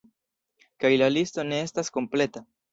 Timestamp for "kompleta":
2.01-2.47